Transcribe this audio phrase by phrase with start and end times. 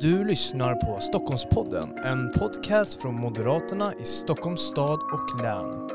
[0.00, 5.88] Du lyssnar på Stockholmspodden, en podcast från Moderaterna i Stockholms stad och län.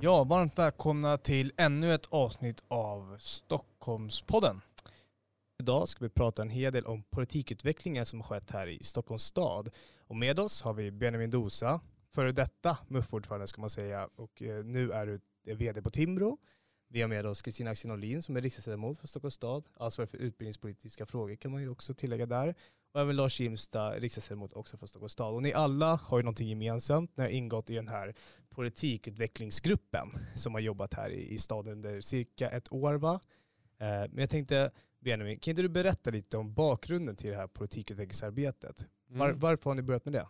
[0.00, 4.60] Ja, varmt välkomna till ännu ett avsnitt av Stockholmspodden.
[5.60, 9.70] Idag ska vi prata en hel del om politikutvecklingen som skett här i Stockholms stad.
[10.08, 11.80] Och med oss har vi Benjamin Dosa,
[12.14, 15.20] före detta MUF-ordförande ska man säga, och eh, nu är du
[15.54, 16.38] vd på Timbro.
[16.88, 20.18] Vi har med oss Kristina Axén Olin som är riksdagsledamot för Stockholms stad, ansvarig för
[20.18, 22.54] utbildningspolitiska frågor kan man ju också tillägga där.
[22.92, 25.34] Och även Lars Jimstad, riksdagsledamot också för Stockholms stad.
[25.34, 28.14] Och ni alla har ju någonting gemensamt, ni har ingått i den här
[28.50, 33.20] politikutvecklingsgruppen som har jobbat här i, i staden under cirka ett år va?
[33.78, 34.70] Eh, men jag tänkte,
[35.00, 38.86] Benjamin, kan inte du berätta lite om bakgrunden till det här politikutvecklingsarbetet?
[39.06, 39.38] Var, Mm.
[39.38, 40.26] Varför har ni börjat med det?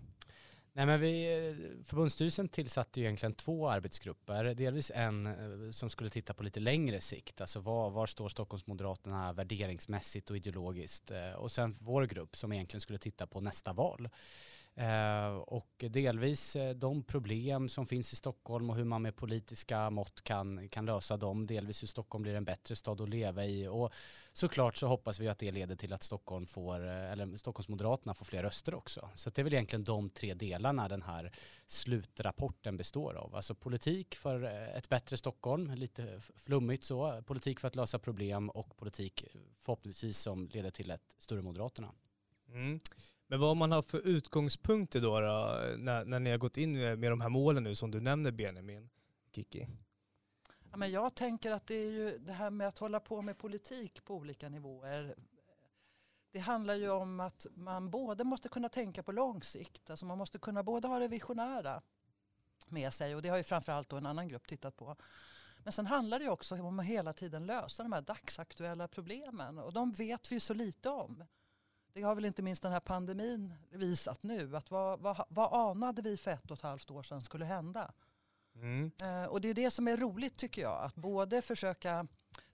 [0.77, 4.45] Nej, men vi, eh, förbundsstyrelsen tillsatte ju egentligen två arbetsgrupper.
[4.45, 7.41] Delvis en eh, som skulle titta på lite längre sikt.
[7.41, 11.11] Alltså var, var står Stockholmsmoderaterna värderingsmässigt och ideologiskt?
[11.11, 14.09] Eh, och sen vår grupp som egentligen skulle titta på nästa val.
[14.77, 19.91] Eh, och delvis eh, de problem som finns i Stockholm och hur man med politiska
[19.91, 21.47] mått kan, kan lösa dem.
[21.47, 23.69] Delvis hur Stockholm blir en bättre stad att leva i.
[23.69, 23.93] Och
[24.33, 28.25] såklart så hoppas vi att det leder till att Stockholm får, eh, eller Stockholmsmoderaterna får
[28.25, 29.11] fler röster också.
[29.15, 31.33] Så det är väl egentligen de tre delarna den här
[31.67, 33.35] slutrapporten består av.
[33.35, 34.43] Alltså politik för
[34.77, 39.25] ett bättre Stockholm, lite flummigt så, politik för att lösa problem och politik
[39.61, 41.93] förhoppningsvis som leder till ett större Moderaterna.
[42.49, 42.81] Mm.
[43.27, 46.99] Men vad man har för utgångspunkter då, då när, när ni har gått in med,
[46.99, 48.91] med de här målen nu som du nämner Benjamin,
[49.33, 49.69] Kiki?
[50.71, 53.39] Ja, men jag tänker att det är ju det här med att hålla på med
[53.39, 55.15] politik på olika nivåer.
[56.31, 60.19] Det handlar ju om att man både måste kunna tänka på lång sikt, alltså man
[60.19, 61.83] måste kunna både ha det visionära
[62.67, 64.97] med sig och det har ju framförallt då en annan grupp tittat på.
[65.59, 69.59] Men sen handlar det ju också om att hela tiden lösa de här dagsaktuella problemen
[69.59, 71.25] och de vet vi ju så lite om.
[71.95, 76.03] Det har väl inte minst den här pandemin visat nu att vad, vad, vad anade
[76.03, 77.93] vi för ett och ett halvt år sedan skulle hända?
[78.55, 78.91] Mm.
[79.03, 80.85] Eh, Och det är det som är roligt tycker jag.
[80.85, 82.07] Att både försöka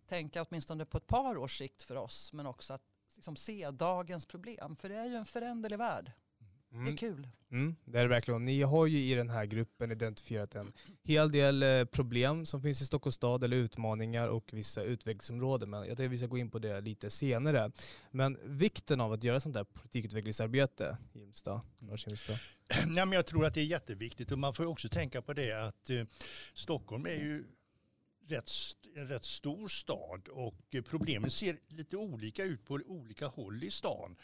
[0.07, 2.83] tänka åtminstone på ett par års sikt för oss men också att
[3.17, 4.77] liksom se dagens problem.
[4.77, 6.13] För det är ju en föränderlig värld.
[6.71, 6.97] Det är Mm.
[6.97, 7.29] kul.
[7.51, 7.77] Mm.
[7.85, 8.45] Det är det verkligen.
[8.45, 10.73] Ni har ju i den här gruppen identifierat en
[11.03, 15.71] hel del eh, problem som finns i Stockholms stad, eller utmaningar och vissa utvecklingsområden.
[15.71, 17.71] Men jag tänkte att vi ska gå in på det lite senare.
[18.11, 22.35] Men vikten av att göra sånt där politikutvecklingsarbete, Jimstad, Lars Jimstad.
[22.87, 25.33] Nej, men jag tror att det är jätteviktigt och man får ju också tänka på
[25.33, 26.03] det att eh,
[26.55, 27.45] Stockholm är ju
[28.29, 28.51] rätt,
[28.97, 33.71] en rätt stor stad och eh, problemen ser lite olika ut på olika håll i
[33.71, 34.17] stan.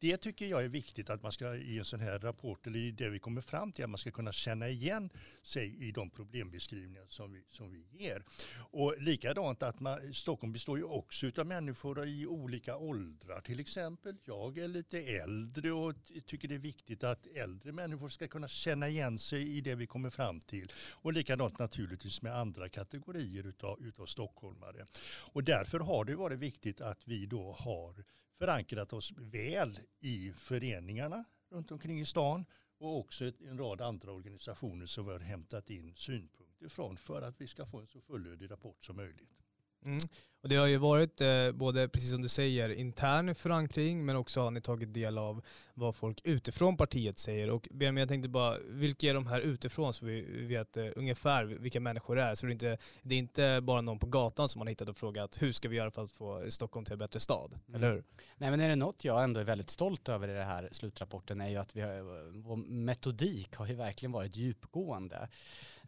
[0.00, 2.90] Det tycker jag är viktigt att man ska i en sån här rapport eller i
[2.90, 5.10] det vi kommer fram till att man ska kunna känna igen
[5.42, 8.22] sig i de problembeskrivningar som vi, som vi ger.
[8.70, 14.16] Och likadant att man, Stockholm består ju också av människor i olika åldrar till exempel.
[14.24, 15.94] Jag är lite äldre och
[16.26, 19.86] tycker det är viktigt att äldre människor ska kunna känna igen sig i det vi
[19.86, 20.72] kommer fram till.
[20.92, 24.86] Och likadant naturligtvis med andra kategorier utav, utav stockholmare.
[25.32, 28.04] Och därför har det varit viktigt att vi då har
[28.38, 32.44] förankrat oss väl i föreningarna runt omkring i stan
[32.78, 37.40] och också en rad andra organisationer som vi har hämtat in synpunkter från för att
[37.40, 39.42] vi ska få en så fullödig rapport som möjligt.
[39.84, 39.98] Mm.
[40.42, 44.40] Och det har ju varit eh, både, precis som du säger, intern förankring men också
[44.40, 45.44] har ni tagit del av
[45.74, 47.50] vad folk utifrån partiet säger.
[47.50, 51.44] Och Benjamin, jag tänkte bara, vilka är de här utifrån så vi vet eh, ungefär
[51.44, 52.34] vilka människor det är?
[52.34, 54.96] Så det är, inte, det är inte bara någon på gatan som man hittat och
[54.96, 57.54] frågat hur ska vi göra för att få Stockholm till en bättre stad?
[57.68, 57.74] Mm.
[57.74, 58.04] Eller hur?
[58.36, 61.40] Nej men är det något jag ändå är väldigt stolt över i den här slutrapporten
[61.40, 65.28] är ju att vi har, vår metodik har ju verkligen varit djupgående.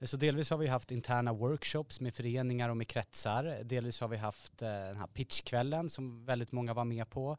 [0.03, 3.59] Så delvis har vi haft interna workshops med föreningar och med kretsar.
[3.65, 7.37] Delvis har vi haft haft eh, den här pitchkvällen som väldigt många var med på.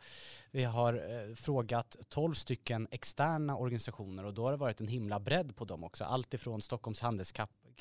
[0.51, 5.19] Vi har eh, frågat 12 stycken externa organisationer och då har det varit en himla
[5.19, 6.03] bredd på dem också.
[6.03, 6.99] Allt ifrån Stockholms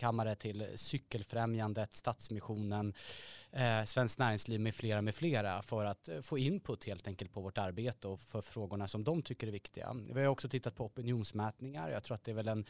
[0.02, 2.94] handelskammare till Cykelfrämjandet, Stadsmissionen,
[3.52, 7.40] eh, Svenskt Näringsliv med flera med flera för att eh, få input helt enkelt på
[7.40, 9.96] vårt arbete och för frågorna som de tycker är viktiga.
[10.14, 11.90] Vi har också tittat på opinionsmätningar.
[11.90, 12.64] Jag tror att det är väl en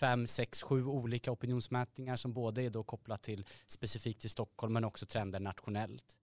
[0.00, 4.84] fem, sex, sju olika opinionsmätningar som både är då kopplat till specifikt till Stockholm men
[4.84, 6.16] också trender nationellt.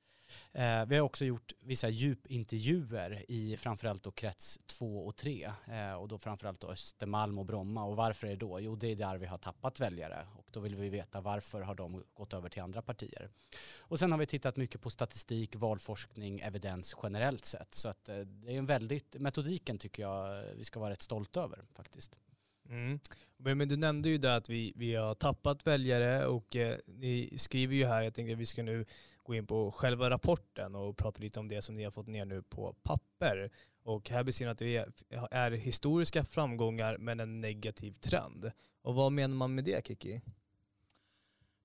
[0.53, 5.93] Eh, vi har också gjort vissa djupintervjuer i framförallt då krets 2 och 3 eh,
[5.93, 7.83] och då framförallt då Östermalm och Bromma.
[7.83, 8.59] Och varför är det då?
[8.59, 11.75] Jo, det är där vi har tappat väljare och då vill vi veta varför har
[11.75, 13.29] de gått över till andra partier.
[13.79, 17.73] Och sen har vi tittat mycket på statistik, valforskning, evidens generellt sett.
[17.73, 21.41] Så att eh, det är en väldigt, metodiken tycker jag vi ska vara rätt stolta
[21.41, 22.15] över faktiskt.
[22.69, 22.99] Mm.
[23.37, 27.33] Men, men du nämnde ju det att vi, vi har tappat väljare och eh, ni
[27.37, 28.85] skriver ju här, jag tänkte att vi ska nu
[29.27, 32.25] gå in på själva rapporten och prata lite om det som ni har fått ner
[32.25, 33.51] nu på papper.
[33.83, 34.85] Och här beskriver att det
[35.31, 38.51] är, historiska framgångar men en negativ trend.
[38.81, 40.21] Och vad menar man med det Kiki?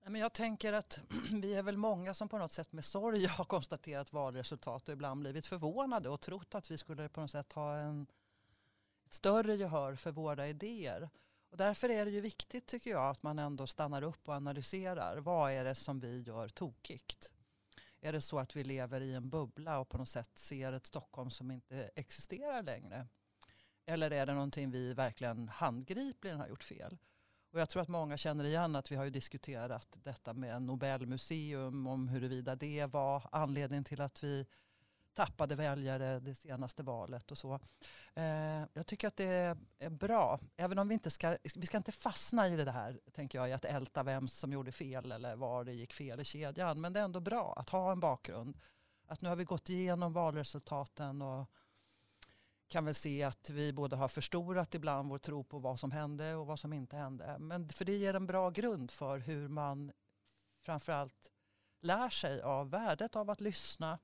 [0.05, 1.01] Men jag tänker att
[1.31, 5.21] vi är väl många som på något sätt med sorg har konstaterat valresultat och ibland
[5.21, 8.07] blivit förvånade och trott att vi skulle på något sätt ha en,
[9.07, 11.09] ett större gehör för våra idéer.
[11.51, 15.17] Och därför är det ju viktigt tycker jag att man ändå stannar upp och analyserar.
[15.17, 17.33] Vad är det som vi gör tokigt?
[18.05, 20.87] Är det så att vi lever i en bubbla och på något sätt ser ett
[20.87, 23.09] Stockholm som inte existerar längre?
[23.87, 26.99] Eller är det någonting vi verkligen handgripligen har gjort fel?
[27.53, 31.87] Och jag tror att många känner igen att vi har ju diskuterat detta med Nobelmuseum,
[31.87, 34.47] om huruvida det var anledningen till att vi
[35.15, 37.61] tappade väljare det senaste valet och så.
[38.15, 41.93] Eh, jag tycker att det är bra, även om vi inte ska, vi ska inte
[41.93, 45.65] fastna i det här, tänker jag, i att älta vem som gjorde fel eller var
[45.65, 46.81] det gick fel i kedjan.
[46.81, 48.59] Men det är ändå bra att ha en bakgrund.
[49.07, 51.51] Att nu har vi gått igenom valresultaten och
[52.69, 56.35] kan väl se att vi både har förstorat ibland vår tro på vad som hände
[56.35, 57.37] och vad som inte hände.
[57.39, 59.93] Men för det ger en bra grund för hur man
[60.63, 61.33] framförallt
[61.81, 63.99] lär sig av värdet av att lyssna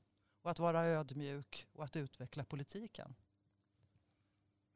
[0.49, 3.15] och att vara ödmjuk och att utveckla politiken.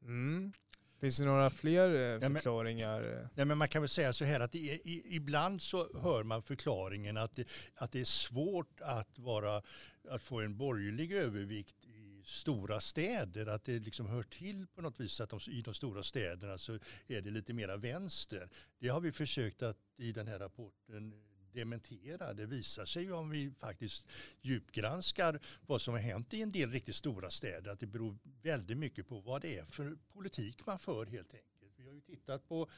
[0.02, 0.52] Mm.
[1.00, 3.28] Finns det några fler eh, förklaringar?
[3.34, 6.42] Nej, men man kan väl säga så här att i, i, ibland så hör man
[6.42, 9.62] förklaringen att det, att det är svårt att, vara,
[10.08, 13.46] att få en borgerlig övervikt i stora städer.
[13.46, 16.78] Att det liksom hör till på något vis att de, i de stora städerna så
[17.06, 18.48] är det lite mera vänster.
[18.78, 22.32] Det har vi försökt att i den här rapporten dementera.
[22.32, 24.06] Det visar sig ju om vi faktiskt
[24.40, 28.78] djupgranskar vad som har hänt i en del riktigt stora städer att det beror väldigt
[28.78, 31.72] mycket på vad det är för politik man för helt enkelt.
[31.76, 32.68] Vi har ju tittat på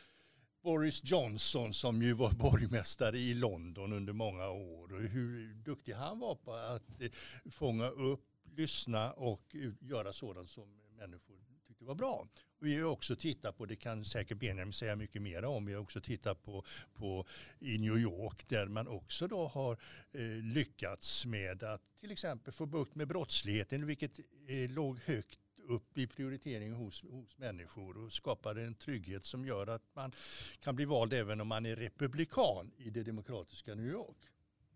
[0.62, 6.18] Boris Johnson som ju var borgmästare i London under många år och hur duktig han
[6.18, 7.10] var på att eh,
[7.50, 8.24] fånga upp,
[8.56, 11.36] lyssna och eh, göra sådant som människor
[11.66, 12.28] tyckte var bra.
[12.64, 15.80] Vi har också tittat på, det kan säkert Benjamin säga mycket mer om, vi har
[15.80, 16.64] också tittat på,
[16.94, 17.26] på
[17.58, 19.72] i New York där man också då har
[20.12, 25.38] eh, lyckats med att till exempel få bukt med brottsligheten vilket eh, låg högt
[25.68, 30.12] upp i prioriteringen hos, hos människor och skapade en trygghet som gör att man
[30.60, 34.16] kan bli vald även om man är republikan i det demokratiska New York.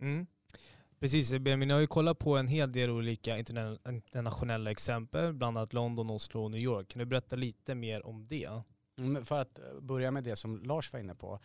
[0.01, 0.27] Mm.
[1.01, 6.11] Precis, Benjamin har ju kollat på en hel del olika internationella exempel, bland annat London,
[6.11, 6.89] Oslo och New York.
[6.89, 8.63] Kan du berätta lite mer om det?
[8.99, 11.39] Mm, för att eh, börja med det som Lars var inne på.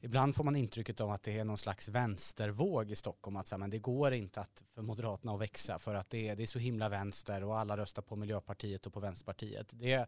[0.00, 3.36] Ibland får man intrycket av att det är någon slags vänstervåg i Stockholm.
[3.36, 6.28] Att så här, men det går inte att för Moderaterna att växa för att det
[6.28, 9.66] är, det är så himla vänster och alla röstar på Miljöpartiet och på Vänsterpartiet.
[9.70, 10.06] Det är,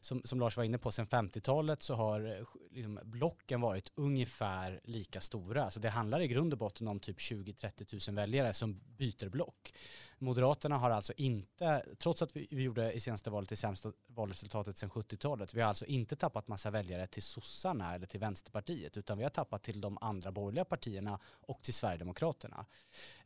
[0.00, 4.80] som, som Lars var inne på, sedan 50-talet så har eh, liksom, blocken varit ungefär
[4.84, 5.70] lika stora.
[5.70, 9.72] Så det handlar i grund och botten om typ 20-30 000 väljare som byter block.
[10.18, 14.78] Moderaterna har alltså inte, trots att vi, vi gjorde i senaste valet det sämsta valresultatet
[14.78, 19.18] sedan 70-talet, vi har alltså inte tappat massa väljare till sossarna eller till Vänsterpartiet, utan
[19.18, 22.66] vi har tappat till de andra borgerliga partierna och till Sverigedemokraterna.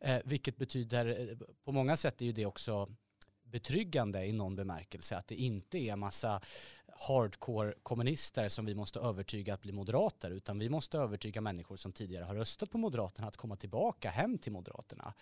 [0.01, 2.89] Eh, vilket betyder, eh, på många sätt är ju det också
[3.51, 6.41] betryggande i någon bemärkelse att det inte är massa
[7.09, 11.93] hardcore kommunister som vi måste övertyga att bli moderater utan vi måste övertyga människor som
[11.93, 15.15] tidigare har röstat på Moderaterna att komma tillbaka hem till Moderaterna.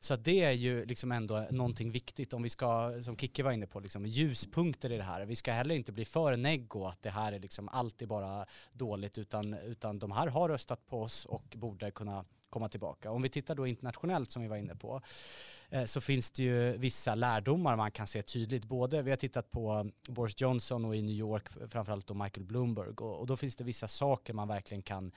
[0.00, 3.66] Så det är ju liksom ändå någonting viktigt om vi ska, som Kicke var inne
[3.66, 5.24] på, liksom ljuspunkter i det här.
[5.24, 9.18] Vi ska heller inte bli för neggo att det här är liksom alltid bara dåligt
[9.18, 13.10] utan, utan de här har röstat på oss och borde kunna komma tillbaka.
[13.10, 15.00] Om vi tittar då internationellt som vi var inne på
[15.70, 18.64] eh, så finns det ju vissa lärdomar man kan se tydligt.
[18.64, 22.88] Både, vi har tittat på Boris Johnson och i New York framförallt då Michael Bloomberg
[22.88, 25.12] och, och då finns det vissa saker man verkligen kan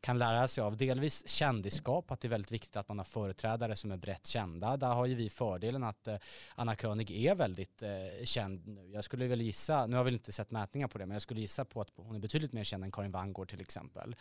[0.00, 0.76] kan lära sig av.
[0.76, 4.76] Delvis kändisskap, att det är väldigt viktigt att man har företrädare som är brett kända.
[4.76, 6.16] Där har ju vi fördelen att eh,
[6.54, 7.88] Anna König är väldigt eh,
[8.24, 8.90] känd nu.
[8.90, 11.40] Jag skulle väl gissa, nu har vi inte sett mätningar på det, men jag skulle
[11.40, 14.16] gissa på att hon är betydligt mer känd än Karin Vangård till exempel.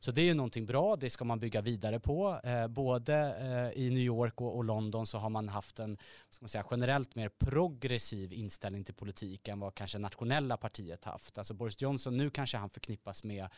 [0.00, 2.40] Så det är ju någonting bra, det ska man bygga vidare på.
[2.44, 3.12] Eh, både
[3.76, 5.98] i New York och, London så har man haft en
[6.30, 11.38] ska man säga, generellt mer progressiv inställning till politik än vad kanske nationella partiet haft.
[11.38, 13.48] Alltså Boris Johnson, nu kanske han förknippas med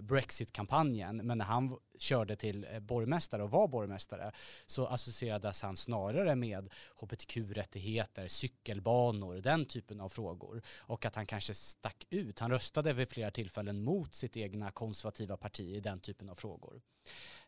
[0.00, 4.32] Brexit-kampanjen, kampanjen, men när han körde till eh, borgmästare och var borgmästare
[4.66, 6.68] så associerades han snarare med
[7.00, 10.62] hbtq-rättigheter, cykelbanor, den typen av frågor.
[10.78, 12.38] Och att han kanske stack ut.
[12.38, 16.80] Han röstade vid flera tillfällen mot sitt egna konservativa parti i den typen av frågor.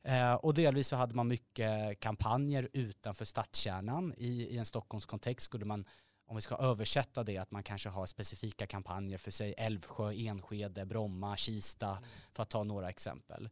[0.02, 4.14] Eh, och delvis så hade man mycket kampanjer utanför stadskärnan.
[4.16, 5.84] I, i en Stockholmskontext skulle man
[6.26, 10.86] om vi ska översätta det, att man kanske har specifika kampanjer för sig Älvsjö, Enskede,
[10.86, 12.04] Bromma, Kista, mm.
[12.32, 13.48] för att ta några exempel.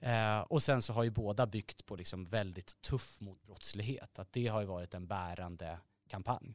[0.00, 4.32] Eh, och sen så har ju båda byggt på liksom väldigt tuff mot brottslighet, att
[4.32, 5.78] det har ju varit en bärande
[6.08, 6.54] kampanj.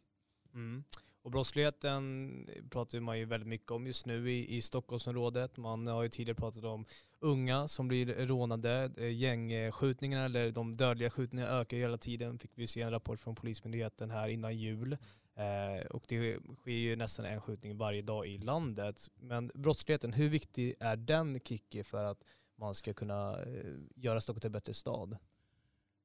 [0.54, 0.84] Mm.
[1.22, 5.58] Och brottsligheten pratar man ju väldigt mycket om just nu i, i Stockholmsområdet.
[5.58, 6.86] Man har ju tidigare pratat om
[7.20, 8.92] unga som blir rånade.
[8.98, 12.40] Eh, gängskjutningarna eller de dödliga skjutningarna ökar hela tiden.
[12.40, 14.98] Fick vi se en rapport från Polismyndigheten här innan jul.
[15.40, 19.10] Eh, och det sker ju nästan en skjutning varje dag i landet.
[19.16, 22.24] Men brottsligheten, hur viktig är den Kicki för att
[22.56, 25.18] man ska kunna eh, göra Stockholm till en bättre stad?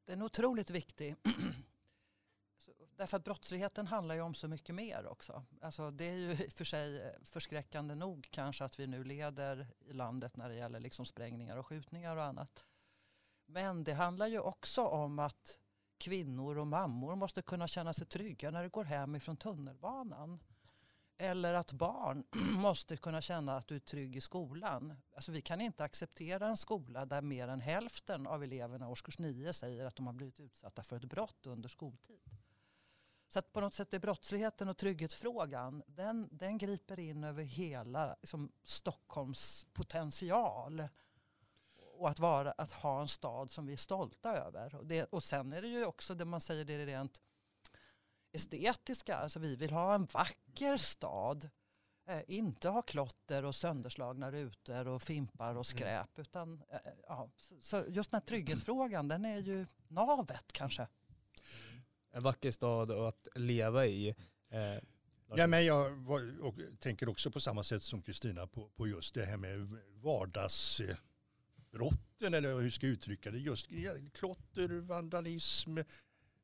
[0.05, 1.17] Den är otroligt viktig.
[2.97, 5.45] Därför att brottsligheten handlar ju om så mycket mer också.
[5.61, 9.05] Alltså det är ju i och för sig eh, förskräckande nog kanske att vi nu
[9.05, 12.65] leder i landet när det gäller liksom sprängningar och skjutningar och annat.
[13.47, 15.59] Men det handlar ju också om att
[16.05, 20.39] kvinnor och mammor måste kunna känna sig trygga när de går hem ifrån tunnelbanan.
[21.19, 22.25] Eller att barn
[22.57, 24.95] måste kunna känna att du är trygg i skolan.
[25.15, 29.19] Alltså vi kan inte acceptera en skola där mer än hälften av eleverna i årskurs
[29.19, 32.23] 9 säger att de har blivit utsatta för ett brott under skoltid.
[33.29, 38.17] Så att på något sätt är brottsligheten och trygghetsfrågan, den, den griper in över hela
[38.21, 40.89] liksom, Stockholms potential.
[41.97, 44.75] Och att, vara, att ha en stad som vi är stolta över.
[44.75, 47.21] Och, det, och sen är det ju också det man säger det rent
[48.33, 49.17] estetiska.
[49.17, 51.51] Alltså vi vill ha en vacker stad.
[52.07, 55.65] Eh, inte ha klotter och sönderslagna rutor och fimpar och mm.
[55.65, 56.19] skräp.
[56.19, 56.27] Mm.
[56.29, 60.87] Utan, eh, ja, så just den här trygghetsfrågan den är ju navet kanske
[62.15, 64.09] en vacker stad att leva i.
[64.51, 64.83] Eh,
[65.37, 69.15] ja, men jag var, och tänker också på samma sätt som Kristina på, på just
[69.15, 69.79] det här med
[71.75, 73.39] brotten eller hur ska jag uttrycka det.
[73.39, 73.67] Just
[74.13, 75.79] klotter, vandalism,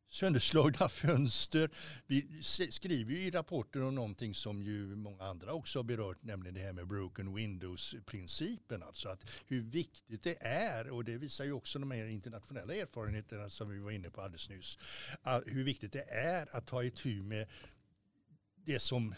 [0.09, 1.71] sönderslagna fönster.
[2.07, 6.55] Vi skriver ju i rapporten om någonting som ju många andra också har berört, nämligen
[6.55, 8.83] det här med broken windows-principen.
[8.83, 13.51] Alltså att hur viktigt det är, och det visar ju också de här internationella erfarenheterna
[13.51, 14.79] som vi var inne på alldeles nyss,
[15.47, 17.49] hur viktigt det är att ta itu med
[18.65, 19.15] det som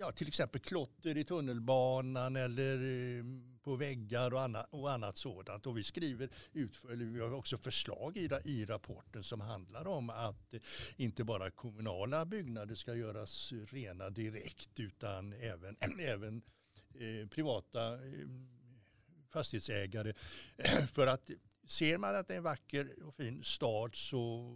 [0.00, 2.74] ja, till exempel klotter i tunnelbanan eller
[3.18, 3.24] eh,
[3.62, 5.66] på väggar och annat, och annat sådant.
[5.66, 10.54] Och vi skriver utförligt, vi har också förslag i, i rapporten som handlar om att
[10.54, 10.60] eh,
[10.96, 16.42] inte bara kommunala byggnader ska göras rena direkt utan även, även
[16.94, 18.28] eh, privata eh,
[19.28, 20.12] fastighetsägare.
[20.92, 21.30] För att
[21.66, 24.54] ser man att det är en vacker och fin stad så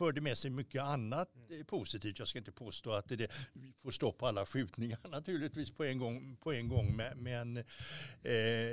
[0.00, 1.64] förde med sig mycket annat mm.
[1.64, 2.18] positivt.
[2.18, 5.98] Jag ska inte påstå att det, vi får stopp på alla skjutningar naturligtvis på en
[5.98, 7.64] gång, på en gång men eh,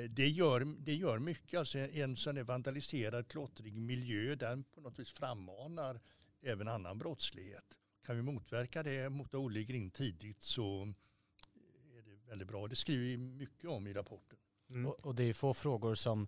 [0.09, 1.59] det, gör, det gör mycket.
[1.59, 5.99] Alltså en sån vandaliserad, klottrig miljö den på något vis frammanar
[6.41, 7.79] även annan brottslighet.
[8.05, 10.93] Kan vi motverka det, mota Olle in tidigt så
[11.97, 12.67] är det väldigt bra.
[12.67, 14.37] Det skriver vi mycket om i rapporten.
[14.69, 14.85] Mm.
[14.85, 16.27] Och, och det är få frågor som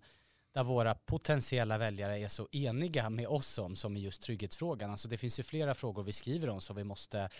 [0.52, 4.90] där våra potentiella väljare är så eniga med oss om som i just trygghetsfrågan.
[4.90, 7.30] Alltså det finns ju flera frågor vi skriver om som vi måste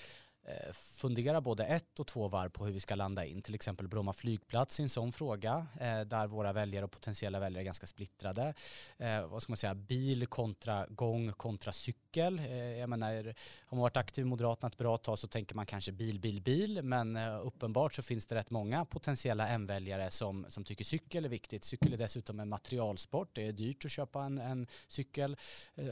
[0.44, 3.42] Eh, fundera både ett och två varv på hur vi ska landa in.
[3.42, 7.62] Till exempel Bromma flygplats i en sån fråga eh, där våra väljare och potentiella väljare
[7.62, 8.54] är ganska splittrade.
[8.98, 12.40] Eh, vad ska man säga, bil kontra gång kontra cykel.
[12.78, 13.34] Jag menar,
[13.66, 16.42] har man varit aktiv i Moderaterna ett bra tag så tänker man kanske bil, bil,
[16.42, 16.82] bil.
[16.82, 21.64] Men uppenbart så finns det rätt många potentiella M-väljare som, som tycker cykel är viktigt.
[21.64, 23.28] Cykel är dessutom en materialsport.
[23.32, 25.36] Det är dyrt att köpa en, en cykel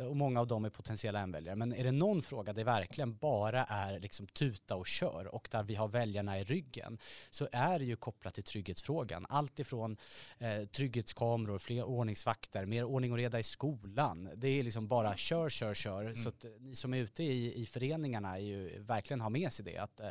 [0.09, 1.57] och många av dem är potentiella M-väljare.
[1.57, 5.63] Men är det någon fråga det verkligen bara är liksom tuta och kör och där
[5.63, 6.99] vi har väljarna i ryggen
[7.31, 9.27] så är det ju kopplat till trygghetsfrågan.
[9.29, 9.97] Allt ifrån
[10.39, 14.31] eh, trygghetskameror, fler ordningsvakter, mer ordning och reda i skolan.
[14.37, 16.03] Det är liksom bara kör, kör, kör.
[16.05, 16.17] Mm.
[16.17, 19.53] Så att eh, ni som är ute i, i föreningarna är ju verkligen har med
[19.53, 19.79] sig det.
[19.79, 20.09] Att, eh,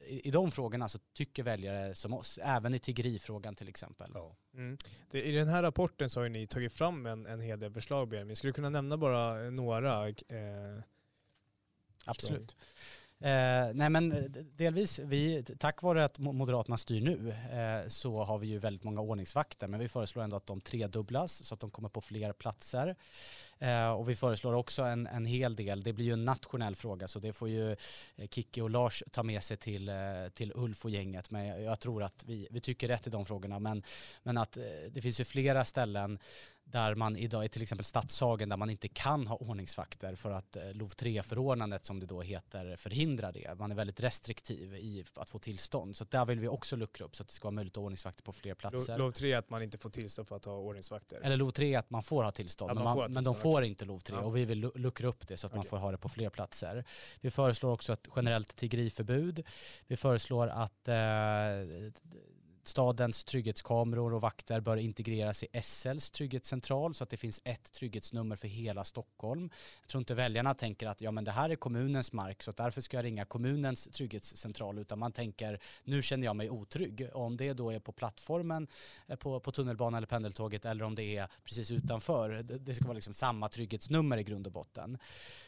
[0.00, 4.10] i, I de frågorna så tycker väljare som oss, även i tiggerifrågan till exempel.
[4.14, 4.36] Ja.
[4.54, 4.76] Mm.
[5.10, 8.08] Det, I den här rapporten så har ni tagit fram en, en hel del förslag
[8.08, 8.36] Benjamin.
[8.36, 10.08] Skulle du kunna nämna bara några?
[10.08, 10.82] Eh,
[12.04, 12.56] Absolut.
[13.24, 14.24] Eh, nej men eh,
[14.56, 19.00] delvis, vi, tack vare att Moderaterna styr nu eh, så har vi ju väldigt många
[19.00, 22.96] ordningsvakter men vi föreslår ändå att de tredubblas så att de kommer på fler platser.
[23.62, 27.08] Eh, och vi föreslår också en, en hel del, det blir ju en nationell fråga
[27.08, 27.72] så det får ju
[28.16, 29.94] eh, Kicki och Lars ta med sig till, eh,
[30.34, 31.30] till Ulf och gänget.
[31.30, 33.58] Men jag, jag tror att vi, vi tycker rätt i de frågorna.
[33.58, 33.82] Men,
[34.22, 34.58] men att
[34.90, 36.18] det finns ju flera ställen
[36.64, 40.90] där man idag, till exempel Stadshagen, där man inte kan ha ordningsvakter för att LOV
[40.90, 43.58] 3-förordnandet som det då heter förhindrar det.
[43.58, 45.96] Man är väldigt restriktiv i att få tillstånd.
[45.96, 47.84] Så där vill vi också luckra upp så att det ska vara möjligt att ha
[47.84, 48.98] ordningsvakter på fler platser.
[48.98, 51.20] LOV 3 är att man inte får tillstånd för att ha ordningsvakter?
[51.22, 53.26] Eller LOV 3 är att man får ha tillstånd, ja, men, man, får ha tillstånd.
[53.26, 54.22] men de får får inte LOV 3 Ja.
[54.22, 55.70] och vi vill lu- luckra upp det så att man Okej.
[55.70, 56.84] får ha det på fler platser.
[57.20, 59.42] Vi föreslår också ett generellt tiggeriförbud.
[59.86, 60.94] Vi föreslår att eh,
[62.62, 68.36] stadens trygghetskameror och vakter bör integreras i SLs trygghetscentral så att det finns ett trygghetsnummer
[68.36, 69.50] för hela Stockholm.
[69.80, 72.56] Jag tror inte väljarna tänker att ja, men det här är kommunens mark så att
[72.56, 77.08] därför ska jag ringa kommunens trygghetscentral utan man tänker nu känner jag mig otrygg.
[77.14, 78.68] Och om det då är på plattformen
[79.06, 82.30] eh, på, på tunnelbanan eller pendeltåget eller om det är precis utanför.
[82.30, 84.98] Det, det ska vara liksom samma trygghetsnummer i grund och botten.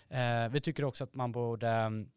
[0.08, 2.08] Eh, vi tycker också att man borde mm,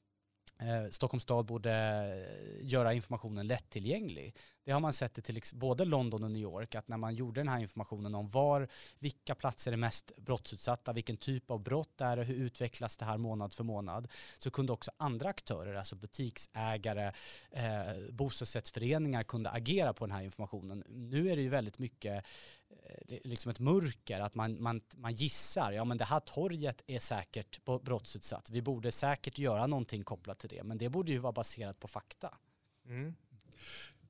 [0.59, 4.35] eh, Stockholms stad borde eh, göra informationen lättillgänglig.
[4.65, 7.39] Det har man sett i till både London och New York att när man gjorde
[7.39, 8.67] den här informationen om var,
[8.99, 13.17] vilka platser är mest brottsutsatta, vilken typ av brott är det, hur utvecklas det här
[13.17, 14.07] månad för månad,
[14.39, 17.13] så kunde också andra aktörer, alltså butiksägare,
[17.51, 20.83] eh, bostadsrättsföreningar kunde agera på den här informationen.
[20.87, 22.25] Nu är det ju väldigt mycket
[22.89, 26.99] Eh, liksom ett mörker, att man, man, man gissar, ja men det här torget är
[26.99, 31.33] säkert brottsutsatt, vi borde säkert göra någonting kopplat till det, men det borde ju vara
[31.33, 32.37] baserat på fakta.
[32.85, 33.15] Mm.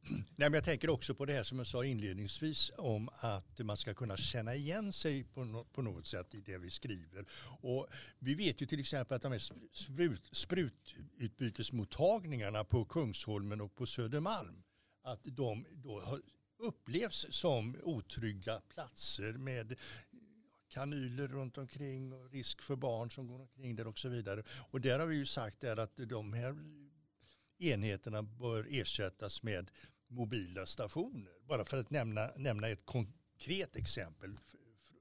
[0.09, 3.77] Nej, men jag tänker också på det här som jag sa inledningsvis om att man
[3.77, 7.25] ska kunna känna igen sig på, no på något sätt i det vi skriver.
[7.61, 7.87] Och
[8.19, 9.41] vi vet ju till exempel att de här
[9.71, 14.63] sprut, sprututbytesmottagningarna på Kungsholmen och på Södermalm
[15.03, 16.19] att de då
[16.59, 19.75] upplevs som otrygga platser med
[20.69, 24.43] kanyler runt omkring och risk för barn som går omkring där och så vidare.
[24.71, 26.55] Och där har vi ju sagt att de här
[27.59, 29.71] enheterna bör ersättas med
[30.07, 31.33] mobila stationer.
[31.47, 34.37] Bara för att nämna, nämna ett konkret exempel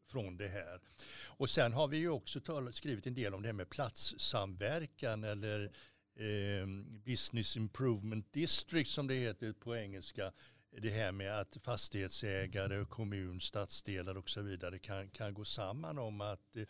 [0.07, 0.81] från det här.
[1.27, 5.25] Och sen har vi ju också talat, skrivit en del om det här med platssamverkan
[5.25, 5.65] eller
[6.17, 6.67] eh,
[7.05, 10.33] Business Improvement District som det heter på engelska.
[10.71, 16.21] Det här med att fastighetsägare, kommun, stadsdelar och så vidare kan, kan gå samman om
[16.21, 16.65] att eh,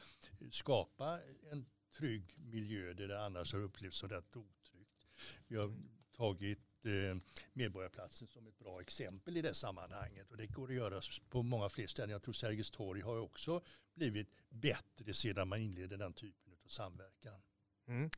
[0.51, 1.21] skapa
[1.53, 5.07] en trygg miljö där det annars har upplevts som rätt otryggt.
[5.49, 5.75] Vi har
[6.17, 7.17] tagit eh,
[7.53, 10.31] Medborgarplatsen som ett bra exempel i det sammanhanget.
[10.31, 12.11] Och det går att göra på många fler ställen.
[12.11, 13.63] Jag tror Sergels torg har också
[13.95, 17.43] blivit bättre sedan man inledde den typen av samverkan.
[17.87, 18.11] Mm.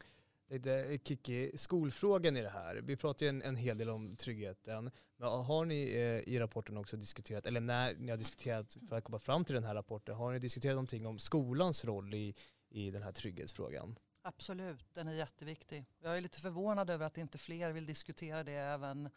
[0.50, 2.76] Lite Kiki, skolfrågan i det här.
[2.76, 4.90] Vi pratar ju en, en hel del om tryggheten.
[5.16, 9.04] Men har ni eh, i rapporten också diskuterat, eller när ni har diskuterat för att
[9.04, 12.34] komma fram till den här rapporten, har ni diskuterat någonting om skolans roll i,
[12.68, 13.98] i den här trygghetsfrågan?
[14.22, 15.84] Absolut, den är jätteviktig.
[15.98, 19.10] Jag är lite förvånad över att inte fler vill diskutera det även om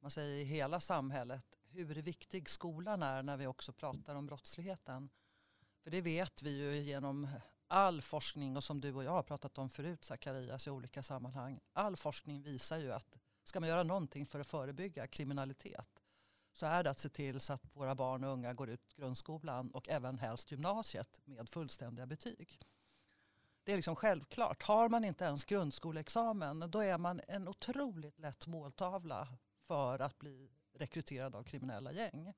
[0.00, 1.58] man säger, i hela samhället.
[1.68, 5.08] Hur viktig skolan är när vi också pratar om brottsligheten.
[5.82, 7.28] För det vet vi ju genom
[7.68, 11.60] all forskning och som du och jag har pratat om förut Zacharias i olika sammanhang.
[11.72, 16.02] All forskning visar ju att ska man göra någonting för att förebygga kriminalitet
[16.52, 19.70] så är det att se till så att våra barn och unga går ut grundskolan
[19.70, 22.58] och även helst gymnasiet med fullständiga betyg.
[23.64, 24.62] Det är liksom självklart.
[24.62, 30.50] Har man inte ens grundskoleexamen då är man en otroligt lätt måltavla för att bli
[30.72, 32.32] rekryterad av kriminella gäng.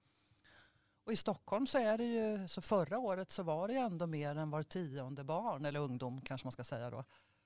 [1.09, 4.07] Och i Stockholm så är det ju, så förra året så var det ju ändå
[4.07, 7.05] mer än var tionde barn, eller ungdom kanske man ska säga då,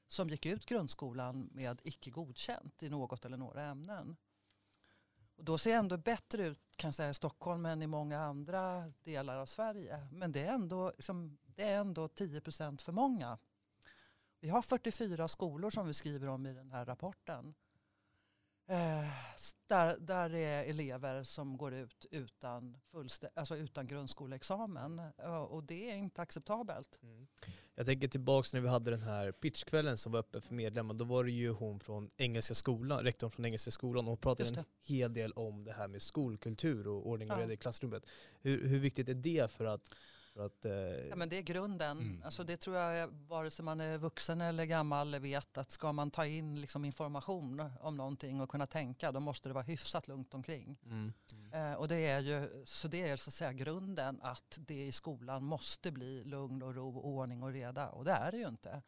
[0.09, 4.17] som gick ut grundskolan med icke godkänt i något eller några ämnen.
[5.37, 8.21] Och då ser det ändå bättre ut kan jag säga, i Stockholm än i många
[8.21, 10.09] andra delar av Sverige.
[10.13, 13.39] Men det är ändå, liksom, det är ändå 10 procent för många.
[14.41, 17.55] Vi har 44 skolor som vi skriver om i den här rapporten.
[18.67, 19.09] Eh,
[19.67, 24.99] där, där det är elever som går ut utan, fullstä- alltså utan grundskoleexamen.
[25.19, 26.99] Eh, Och det är inte acceptabelt.
[27.75, 30.95] Jag tänker tillbaks när vi hade den här pitchkvällen som var öppen för medlemmar.
[30.95, 34.49] Då var det ju hon från Engelska skolan, rektorn från Engelska skolan och hon pratade
[34.59, 37.43] en hel del om det här med skolkultur och ordning och Ja.
[37.43, 38.07] reda i klassrummet.
[38.41, 39.95] Hur, hur viktigt är det för att,
[40.39, 40.73] att eh,
[41.09, 41.99] Ja, men det är grunden.
[41.99, 42.23] Mm.
[42.25, 46.11] Alltså det tror jag, vare sig man är vuxen eller gammal, vet att ska man
[46.11, 50.35] ta in liksom information om någonting och kunna tänka, då måste det vara hyfsat lugnt
[50.35, 50.79] omkring.
[50.85, 51.13] mm.
[51.53, 54.93] Eh, och det är ju, så det är så att säga grunden att det i
[54.93, 57.89] skolan måste bli lugn och ro, ordning och reda.
[57.89, 58.83] Och det är det ju inte.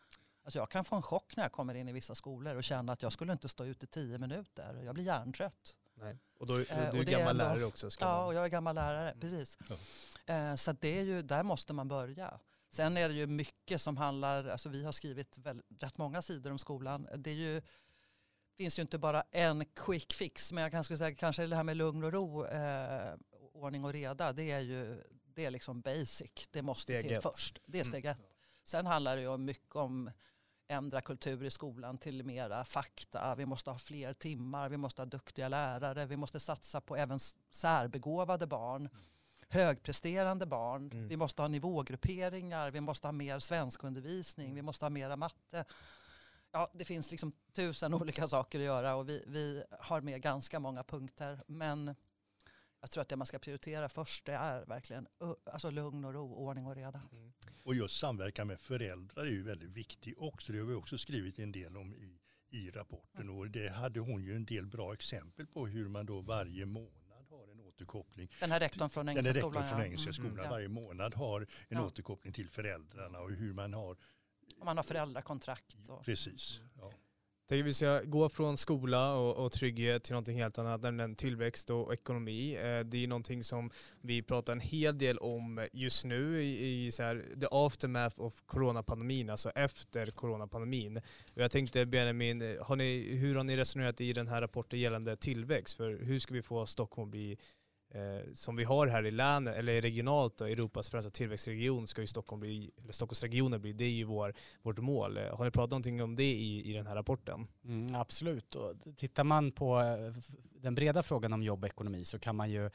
[0.45, 2.93] Alltså jag kan få en chock när jag kommer in i vissa skolor och känna
[2.93, 4.83] att jag skulle inte stå ute i tio minuter.
[4.85, 5.77] Jag blir hjärntrött.
[5.95, 6.19] Nej.
[6.39, 7.91] Och då, du Eh, och är det är gammal ändå- lärare också.
[7.91, 9.21] Ska Ja, man, och jag är gammal lärare, Mm.
[9.21, 9.59] precis.
[10.27, 12.41] Eh, så det är ju, där måste man börja.
[12.71, 16.51] Sen är det ju mycket som handlar, alltså vi har skrivit väl, rätt många sidor
[16.51, 17.09] om skolan.
[17.17, 17.63] Det är ju,
[18.57, 21.63] finns ju inte bara en quick fix, men jag kan skulle säga kanske det här
[21.63, 23.15] med lugn och ro, eh,
[23.53, 25.03] ordning och reda, det är ju
[25.35, 26.49] det är liksom basic.
[26.51, 27.23] Det måste Steg till ett.
[27.23, 27.61] först.
[27.67, 27.91] Det är Mm.
[27.91, 28.19] steg ett.
[28.65, 30.11] Sen handlar det ju mycket om
[30.69, 33.35] ändra kultur i skolan till mera fakta.
[33.35, 37.19] Vi måste ha fler timmar, vi måste ha duktiga lärare, vi måste satsa på även
[37.51, 38.89] särbegåvade barn.
[39.55, 40.91] Högpresterande barn.
[40.93, 41.09] Mm.
[41.09, 45.65] Vi måste ha nivågrupperingar, vi måste ha mer svenskundervisning, vi måste ha mera matte.
[46.53, 50.61] Ja, det finns liksom tusen olika saker att göra och vi, vi har med ganska
[50.61, 51.41] många punkter.
[51.47, 51.95] Men
[52.81, 55.07] jag tror att det man ska prioritera först det är verkligen
[55.53, 57.03] alltså lugn och ro, ordning och reda.
[57.13, 57.33] Mm.
[57.63, 60.53] Och just samverkan med föräldrar är ju väldigt viktig också.
[60.53, 63.29] Det har vi också skrivit en del om i, i rapporten.
[63.31, 67.04] Och det hade hon ju en del bra exempel på hur man då varje månad
[67.75, 68.29] återkoppling.
[68.41, 69.69] Den här rektorn från Den Engelska rektorn skolan.
[69.69, 69.85] från ja.
[69.87, 70.51] Engelska Mm, skolan ja.
[70.51, 71.87] varje månad har en Ja.
[71.87, 73.97] återkoppling till föräldrarna och hur man har,
[74.61, 75.77] Om man har föräldrakontrakt.
[75.89, 76.61] Och, precis.
[76.81, 76.93] Ja.
[77.49, 81.71] Tänker vi ska gå från skola och, och trygghet till någonting helt annat, nämligen tillväxt
[81.71, 82.55] och ekonomi.
[82.57, 86.93] Eh, Det är någonting som vi pratar en hel del om just nu i, i
[86.93, 90.97] så här, the aftermath of coronapandemin, alltså efter coronapandemin.
[91.35, 95.17] Och jag tänkte Benjamin, har ni, hur har ni resonerat i den här rapporten gällande
[95.17, 95.77] tillväxt?
[95.77, 97.39] För hur ska vi få Stockholm att bli
[97.95, 102.07] Eh, som vi har här i länet, eller regionalt då, Europas främsta tillväxtregion ska ju
[102.07, 105.17] Stockholm bli, eller Stockholmsregionen bli, det är ju vår, vårt mål.
[105.17, 107.47] Eh, har ni pratat någonting om det i, i den här rapporten?
[107.65, 108.55] Mm, absolut.
[108.55, 110.23] Och tittar man på eh,
[110.63, 112.71] den breda frågan om jobb och ekonomi så kan man ju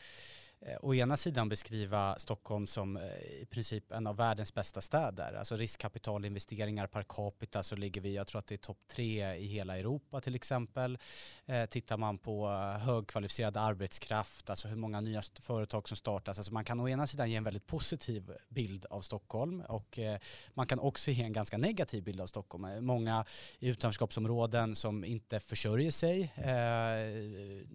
[0.62, 3.04] eh, å ena sidan beskriva Stockholm som eh,
[3.42, 5.34] i princip en av världens bästa städer.
[5.34, 9.46] Alltså riskkapitalinvesteringar per capita så ligger vi, jag tror att det är topp tre i
[9.48, 10.98] hela Europa till exempel.
[11.46, 16.38] Eh, tittar man på eh, högkvalificerad arbetskraft, alltså hur många nya st- företag som startas.
[16.38, 20.20] Alltså man kan å ena sidan ge en väldigt positiv bild av Stockholm och eh,
[20.54, 22.66] man kan också ge en ganska negativ bild av Stockholm.
[22.66, 23.26] Eh, många
[23.60, 27.66] i utanförskapsområden som inte försörjer sig eh,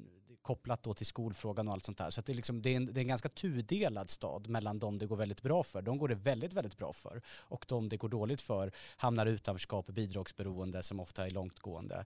[0.44, 2.10] kopplat då till skolfrågan och allt sånt där.
[2.10, 4.78] Så att det, är liksom, det, är en, det är en ganska tudelad stad mellan
[4.78, 7.88] de det går väldigt bra för, de går det väldigt, väldigt bra för och de
[7.88, 12.04] det går dåligt för hamnar i utanförskap och bidragsberoende som ofta är långtgående.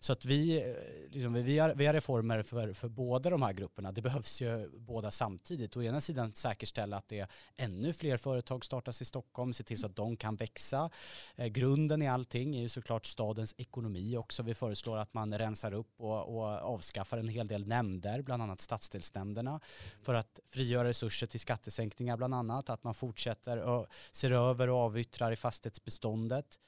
[0.00, 0.74] Så att vi, eh,
[1.10, 3.92] liksom, vi, har, vi har reformer för, för båda de här grupperna.
[3.92, 5.76] Det behövs ju båda samtidigt.
[5.76, 9.78] Å ena sidan säkerställa att det är ännu fler företag startas i Stockholm, se till
[9.78, 10.90] så att de kan växa.
[11.36, 14.42] Eh, grunden i allting är ju såklart stadens ekonomi också.
[14.42, 18.60] Vi föreslår att man rensar upp och, och avskaffar en hel del nämnder, bland annat
[18.60, 19.60] stadsdelsnämnderna,
[20.02, 22.70] för att frigöra resurser till skattesänkningar bland annat.
[22.70, 26.58] Att man fortsätter och ser över och avyttrar i fastighetsbeståndet.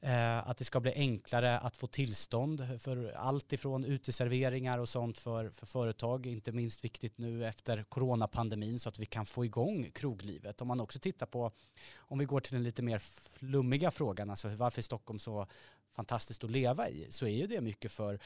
[0.00, 5.18] Eh, att det ska bli enklare att få tillstånd för allt ifrån uteserveringar och sånt
[5.18, 9.90] för, för företag, inte minst viktigt nu efter coronapandemin så att vi kan få igång
[9.94, 10.60] kroglivet.
[10.60, 11.52] Om man också tittar på,
[11.96, 15.46] om vi går till den lite mer flummiga frågan, alltså varför är Stockholm så
[15.94, 18.18] fantastiskt att leva i, så är ju det mycket för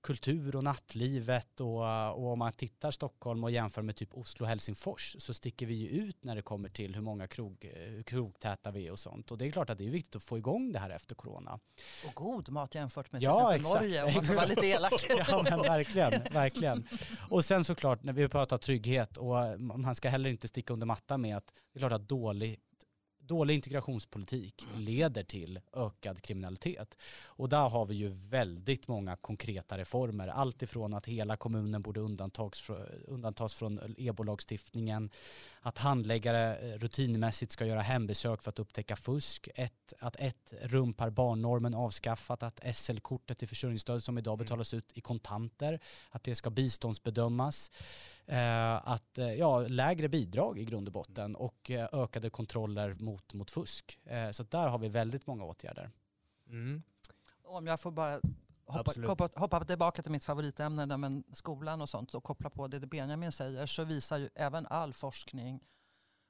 [0.00, 1.78] kultur och nattlivet och,
[2.10, 5.74] och om man tittar Stockholm och jämför med typ Oslo och Helsingfors så sticker vi
[5.74, 9.30] ju ut när det kommer till hur många krog, eh, krogtäta vi är och sånt.
[9.30, 11.60] Och det är klart att det är viktigt att få igång det här efter corona.
[12.06, 14.66] och god mat jämfört med till Ja, exempel exakt, Norge om man får vara lite
[14.66, 15.06] elak.
[15.28, 16.86] Ja men verkligen, verkligen.
[17.30, 21.20] Och sen såklart när vi pratar trygghet och man ska heller inte sticka under mattan
[21.20, 22.60] med att det är klart att dålig
[23.26, 26.98] Dålig integrationspolitik leder till ökad kriminalitet.
[27.26, 30.28] Och där har vi ju väldigt många konkreta reformer.
[30.28, 35.10] Allt ifrån att hela kommunen borde undantas från, undantas från EBO-lagstiftningen,
[35.60, 40.94] att handläggare eh, rutinmässigt ska göra hembesök för att upptäcka fusk, ett, att ett rum
[40.94, 46.34] per barnnormen avskaffat, att SL-kortet till försörjningsstöd som idag betalas ut i kontanter, att det
[46.34, 47.70] ska biståndsbedömas,
[48.82, 53.50] att eh, ja, lägre bidrag i grund och botten och eh, ökade kontroller mot, mot
[53.50, 54.00] fusk.
[54.04, 55.90] Eh, så där har vi väldigt många åtgärder.
[56.48, 56.82] Mm.
[57.42, 58.20] Om jag får bara
[58.66, 62.68] hoppa, hoppa, hoppa tillbaka till mitt favoritämne, där men skolan och sånt och koppla på
[62.68, 65.60] det Benjamin säger, så visar ju även all forskning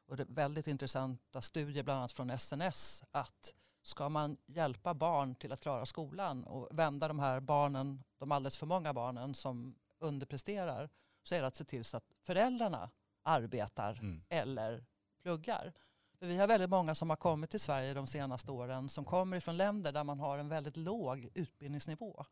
[0.07, 5.35] och det är väldigt intressanta studier bland annat från SNS att ska man hjälpa barn
[5.35, 9.74] till att klara skolan och vända de här barnen, de alldeles för många barnen som
[9.98, 10.90] underpresterar,
[11.25, 12.91] så är det att se till så att föräldrarna
[13.23, 14.23] arbetar Mm.
[14.29, 14.85] eller
[15.23, 15.73] pluggar.
[16.19, 19.41] För vi har väldigt många som har kommit till Sverige de senaste åren som kommer
[19.41, 22.25] från länder där man har en väldigt låg utbildningsnivå.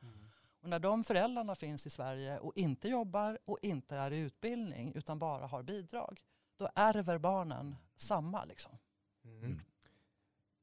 [0.61, 4.93] Och när de föräldrarna finns i Sverige och inte jobbar och inte är i utbildning
[4.95, 6.21] utan bara har bidrag,
[6.57, 8.45] då ärver barnen samma.
[8.45, 8.79] Liksom.
[9.25, 9.61] Mm.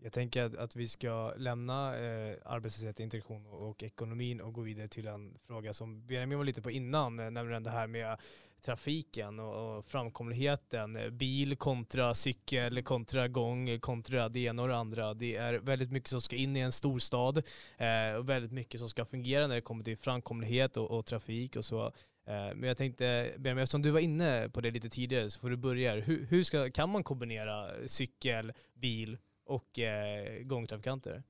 [0.01, 4.61] Jag tänker att, att vi ska lämna eh, arbetslöshet, integration och, och ekonomin och gå
[4.61, 8.17] vidare till en fråga som Benjamin var lite på innan, eh, nämligen det här med
[8.61, 10.95] trafiken och, och framkomligheten.
[10.95, 15.13] Eh, bil kontra cykel, kontra gång, kontra det ena och det andra.
[15.13, 17.37] Det är väldigt mycket som ska in i en storstad
[17.77, 21.55] eh, och väldigt mycket som ska fungera när det kommer till framkomlighet och, och trafik
[21.55, 21.85] och så.
[21.85, 25.49] Eh, men jag tänkte, Benjamin, eftersom du var inne på det lite tidigare så får
[25.49, 25.91] du börja.
[25.91, 25.99] här.
[25.99, 29.17] Hur, hur ska, kan man kombinera cykel, bil
[29.49, 31.23] och eh, gångtrafikanter?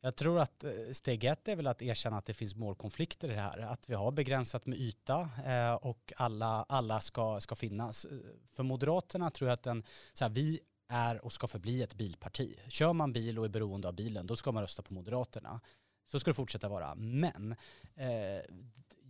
[0.00, 3.34] Jag tror att eh, steg ett är väl att erkänna att det finns målkonflikter i
[3.34, 3.58] det här.
[3.58, 8.06] Att vi har begränsat med yta eh, och alla, alla ska, ska finnas.
[8.52, 12.58] För Moderaterna tror jag att den, så här, vi är och ska förbli ett bilparti.
[12.68, 15.60] Kör man bil och är beroende av bilen, då ska man rösta på Moderaterna.
[16.06, 16.94] Så ska det fortsätta vara.
[16.94, 17.54] Men
[17.94, 18.42] eh,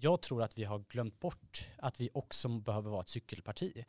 [0.01, 3.85] jag tror att vi har glömt bort att vi också behöver vara ett cykelparti.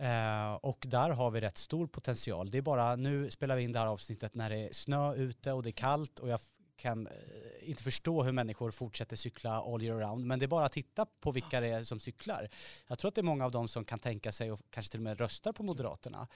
[0.00, 2.50] Eh, och där har vi rätt stor potential.
[2.50, 5.52] Det är bara, nu spelar vi in det här avsnittet när det är snö ute
[5.52, 6.40] och det är kallt och jag
[6.78, 7.12] kan eh,
[7.60, 10.26] inte förstå hur människor fortsätter cykla all year round.
[10.26, 12.48] Men det är bara att titta på vilka det är som cyklar.
[12.86, 15.00] Jag tror att det är många av dem som kan tänka sig och kanske till
[15.00, 16.28] och med röstar på Moderaterna.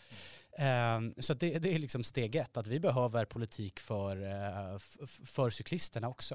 [0.58, 1.14] Mm.
[1.18, 4.78] Så det, det, är liksom steg ett, att vi behöver politik för, uh,
[5.24, 6.34] för cyklisterna också.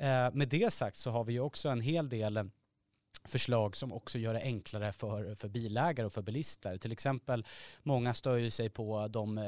[0.00, 2.50] Uh, med det sagt så har vi ju också en hel del
[3.28, 6.78] förslag som också gör det enklare för, för bilägare och för bilister.
[6.78, 7.46] Till exempel,
[7.82, 9.44] många stör sig på de, eh,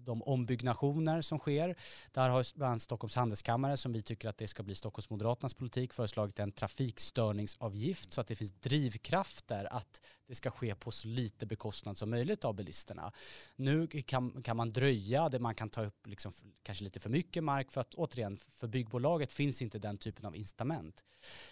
[0.00, 1.76] de ombyggnationer som sker.
[2.12, 5.92] Där har bland annat Stockholms handelskammare, som vi tycker att det ska bli Stockholmsmoderaternas politik,
[5.92, 11.46] föreslagit en trafikstörningsavgift så att det finns drivkrafter att det ska ske på så lite
[11.46, 13.12] bekostnad som möjligt av bilisterna.
[13.56, 17.44] Nu kan, kan man dröja, det man kan ta upp liksom kanske lite för mycket
[17.44, 21.04] mark för att återigen, för byggbolaget finns inte den typen av incitament.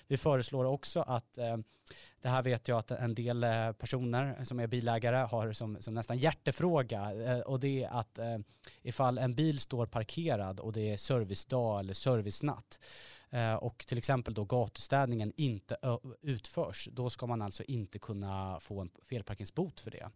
[0.07, 1.57] Vi föreslår också att eh,
[2.21, 5.95] det här vet jag att en del eh, personer som är bilägare har som, som
[5.95, 8.19] nästan hjärtefråga eh, och det är att
[8.83, 12.81] ifall en bil står parkerad och det är servicedag eller servicenatt
[13.61, 15.77] och till exempel då gatustädningen inte
[16.23, 20.11] utförs, då ska man alltså inte kunna få en felparkeringsbot för det.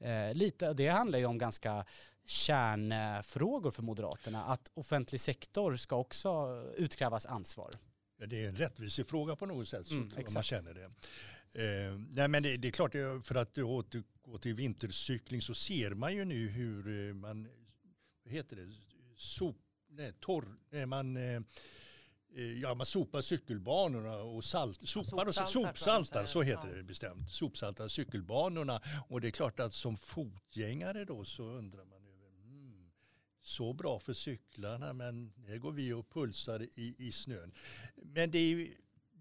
[0.00, 0.36] Mm.
[0.36, 1.84] Lite, det handlar ju om ganska
[2.26, 7.70] kärnfrågor för Moderaterna, att offentlig sektor ska också utkrävas ansvar.
[8.16, 10.84] Det är en rättvisefråga på något sätt, så mm, man känner det.
[11.62, 12.92] Eh, nej men det, det, är klart,
[13.26, 17.48] för att återgå till vintercykling så ser man ju nu hur man,
[18.24, 18.72] vad heter det,
[19.16, 19.56] sop,
[19.88, 21.16] nej, torr, nej, man
[22.36, 27.30] Eh, ja, man sopar cykelbanorna och salt, sopar och sopsaltar, så heter det bestämt.
[27.30, 31.95] Sopsaltar cykelbanorna och det är klart att som fotgängare då så undrar man
[33.46, 37.52] så bra för cyklarna men här går vi och pulsar i, i snön.
[37.94, 38.68] Men det är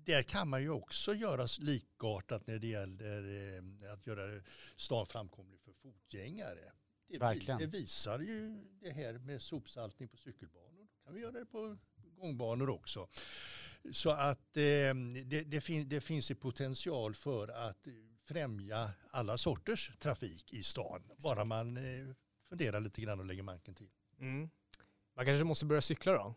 [0.06, 3.20] där kan man ju också göra likartat när det gäller
[3.58, 4.42] eh, att göra
[4.76, 6.72] stan framkomlig för fotgängare.
[7.08, 7.60] Det, Verkligen.
[7.60, 10.88] det visar ju det här med sopsaltning på cykelbanor.
[10.92, 11.78] Då kan vi göra det på
[12.18, 13.08] gångbanor också.
[13.92, 14.94] Så att eh,
[15.26, 17.88] det, det, fin det finns en potential för att
[18.24, 21.04] främja alla sorters trafik i stan.
[21.24, 22.16] Bara man eh,
[22.50, 23.90] funderar lite grann och lägger manken till.
[24.20, 24.50] Mm.
[25.16, 26.36] Man kanske måste börja cykla då?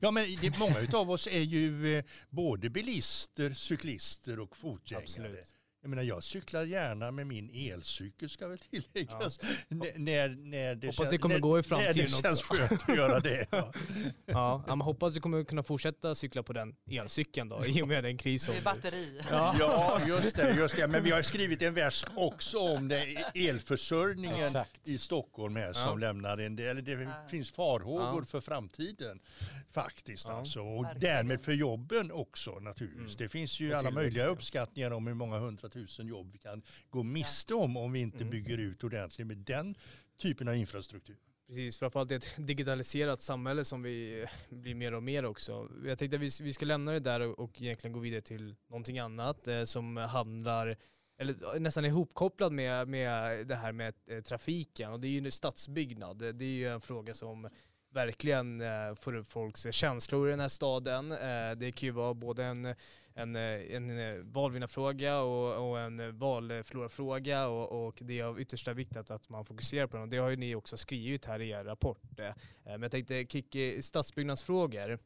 [0.00, 5.04] Ja, men det, många av oss är ju eh, både bilister, cyklister och fotgängare.
[5.04, 5.53] Absolut.
[5.84, 9.38] Jag menar jag cyklar gärna med min elcykel ska väl tilläggas.
[9.68, 9.76] Ja.
[9.96, 12.88] När, när det hoppas känns, det kommer när, gå i framtiden när det känns skönt
[12.88, 13.46] att göra det.
[13.50, 13.72] Ja.
[14.26, 18.04] ja, man hoppas du kommer kunna fortsätta cykla på den elcykeln då i och med
[18.04, 18.54] den kris som...
[18.54, 19.22] Det är batteri.
[19.30, 19.56] Ja.
[19.60, 20.88] ja, just det, just det.
[20.88, 24.66] Men vi har skrivit en vers också om det, elförsörjningen ja.
[24.84, 29.20] i Stockholm här som lämnar en del, det finns farhågor för framtiden
[29.72, 30.60] faktiskt alltså.
[30.60, 33.16] Och därmed för jobben också naturligtvis.
[33.16, 33.16] Mm.
[33.18, 37.02] Det finns ju alla möjliga uppskattningar om hur många hundra tusen jobb vi kan gå
[37.02, 38.30] miste om om vi inte mm.
[38.30, 39.74] bygger ut ordentligt med den
[40.18, 41.16] typen av infrastruktur.
[41.46, 45.68] Precis, framförallt i ett digitaliserat samhälle som vi blir mer och mer också.
[45.84, 48.98] Jag tänkte att vi, vi ska lämna det där och, egentligen gå vidare till någonting
[48.98, 50.76] annat eh, som handlar
[51.18, 56.18] eller nästan ihopkopplad med, med det här med eh, trafiken och det är ju stadsbyggnad.
[56.18, 57.48] Det är ju en fråga som
[57.94, 61.12] verkligen eh, får upp folks känslor i den här staden.
[61.12, 62.74] Eh, det kan ju vara både en,
[63.14, 69.28] en, en valvinnarfråga och, och en valflorafråga och, och det är av yttersta vikt att
[69.28, 70.02] man fokuserar på den.
[70.02, 72.18] Och det har ju ni också skrivit här i er rapport.
[72.18, 72.32] Eh,
[72.64, 74.84] men jag tänkte Kikki, stadsbyggnadsfrågor.
[74.88, 75.00] Mm.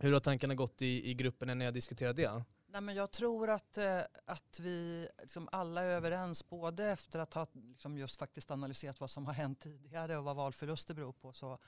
[0.00, 2.42] Hur har tankarna gått i, i gruppen när ni har diskuterat det?
[2.66, 3.78] Nej, men jag tror att,
[4.24, 9.10] att vi liksom alla är överens, både efter att ha liksom just faktiskt analyserat vad
[9.10, 11.58] som har hänt tidigare och vad valförluster beror på, så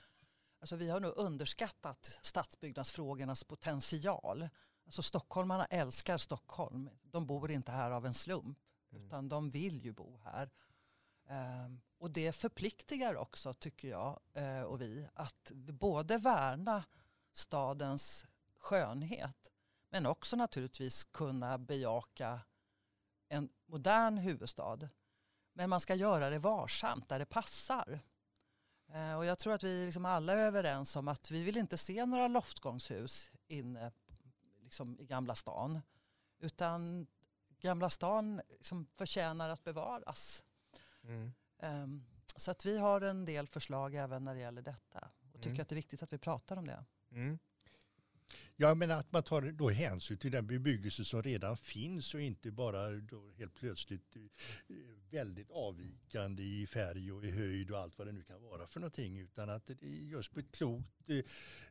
[0.59, 4.49] Alltså vi har nog underskattat stadsbyggnadsfrågornas potential.
[4.85, 6.89] Alltså stockholmarna älskar Stockholm.
[7.01, 8.59] De bor inte här av en slump.
[8.91, 9.05] Mm.
[9.05, 10.49] Utan de vill ju bo här.
[11.65, 16.83] Um, och det förpliktigar också tycker jag uh, och vi att både värna
[17.33, 18.25] stadens
[18.57, 19.51] skönhet
[19.89, 22.41] men också naturligtvis kunna bejaka
[23.27, 24.89] en modern huvudstad.
[25.53, 27.99] Men man ska göra det varsamt där det passar.
[28.93, 31.77] Eh, och jag tror att vi liksom alla är överens om att vi vill inte
[31.77, 33.91] se några loftgångshus inne
[34.63, 35.81] liksom i Gamla stan.
[36.39, 37.07] Utan
[37.59, 40.43] Gamla stan liksom förtjänar att bevaras.
[41.03, 41.31] Mm.
[41.59, 45.09] Um, så att vi har en del förslag även när det gäller detta.
[45.33, 45.61] och tycker Mm.
[45.61, 46.85] att det är viktigt att vi pratar om det.
[47.11, 47.39] Mm.
[48.59, 52.51] Jag menar att man tar då hänsyn till den bebyggelse som redan finns och inte
[52.51, 54.75] bara då helt plötsligt eh,
[55.09, 58.79] väldigt avvikande i färg och i höjd och allt vad det nu kan vara för
[58.79, 61.25] någonting utan att det görs på ett klokt eh,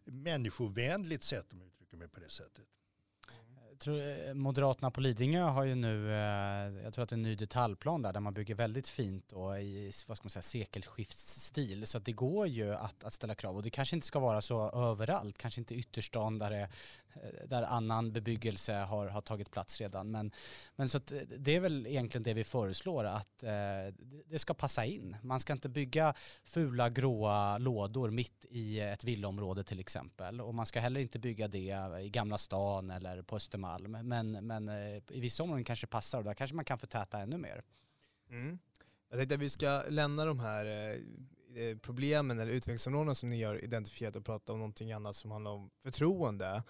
[0.05, 2.65] människovänligt sätt om jag uttrycker mig på det sättet.
[3.79, 7.23] Tror, eh, Moderaterna på Lidingö har ju nu, eh, jag tror att det är en
[7.23, 11.87] ny detaljplan där, där man bygger väldigt fint och i vad ska man säga, sekelskiftsstil.
[11.87, 14.43] Så att det går ju att, att ställa krav och det kanske inte ska vara
[14.43, 16.69] så överallt, kanske inte ytterstan där, det,
[17.47, 20.11] där annan bebyggelse har, har tagit plats redan.
[20.11, 20.31] Men,
[20.77, 23.93] men så att det är väl egentligen det vi föreslår, att eh, det-
[24.29, 25.17] det ska passa in.
[25.23, 30.41] Man ska inte bygga fula gråa lådor mitt i ett villaområde till exempel.
[30.41, 33.66] Och man ska heller inte bygga det i Gamla stan eller på Östermalm.
[34.03, 37.21] Men, men eh, i vissa områden kanske det passar och där kanske man kan förtäta
[37.21, 37.63] ännu mer.
[38.31, 38.59] Mm.
[39.09, 43.43] Jag tänkte att vi ska lämna de här eh, eh, problemen eller utvecklingsområdena som ni
[43.43, 46.63] har identifierat och prata om någonting annat som handlar om förtroende.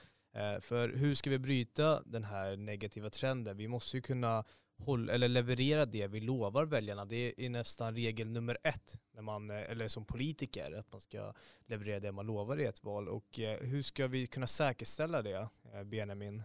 [0.61, 3.57] För hur ska vi bryta den här negativa trenden?
[3.57, 4.45] Vi måste ju kunna
[4.79, 7.05] hålla, eller leverera det vi lovar väljarna.
[7.05, 11.33] Det är nästan regel nummer ett när man, eller som politiker, att man ska
[11.67, 13.09] leverera det man lovar i ett val.
[13.09, 15.49] Och hur ska vi kunna säkerställa det,
[15.85, 16.43] Benjamin?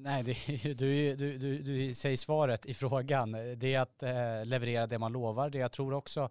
[0.00, 3.32] Nej, det, är du, du, du, du säger svaret i frågan.
[3.32, 5.50] Det är att eh, leverera det man lovar.
[5.50, 6.30] Det jag tror också,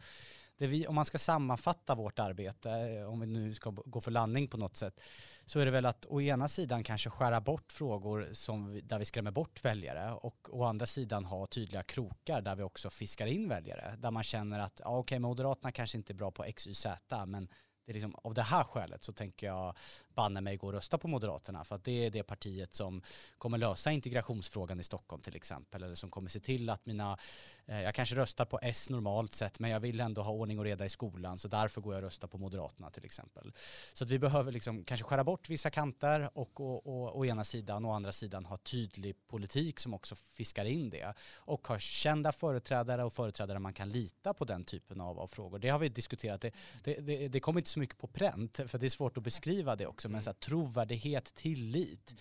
[0.57, 4.11] det vi, om man ska sammanfatta vårt arbete, eh, om vi nu ska gå för
[4.11, 4.99] landning på något sätt,
[5.45, 8.99] så är det väl att å ena sidan kanske skära bort frågor som vi, där
[8.99, 13.27] vi skrämmer bort väljare och å andra sidan ha tydliga krokar där vi också fiskar
[13.27, 13.95] in väljare.
[13.97, 17.25] Där man känner att, ja okej, Moderaterna kanske inte är bra på X, Y, Z,
[17.25, 17.49] men
[17.85, 19.75] det är liksom, av det här skälet så tänker jag
[20.17, 23.01] banne mig gå och rösta på Moderaterna för att det är det partiet som
[23.37, 27.17] kommer lösa integrationsfrågan i Stockholm till exempel eller som kommer se till att mina,
[27.65, 30.65] eh, jag kanske röstar på S normalt sett men jag vill ändå ha ordning och
[30.65, 33.53] reda i skolan så därför går jag och röstar på Moderaterna till exempel.
[33.93, 37.85] Så att vi behöver liksom kanske skära bort vissa kanter och å, å ena sidan
[37.85, 42.31] och å andra sidan ha tydlig politik som också fiskar in det och ha kända
[42.31, 45.59] företrädare och företrädare man kan lita på den typen av, av frågor.
[45.59, 46.41] Det har vi diskuterat.
[46.41, 46.53] Det,
[46.83, 49.75] det, det, det kommer inte så mycket på pränt för det är svårt att beskriva
[49.75, 52.15] det också Liksom men så här, trovärdighet, tillit.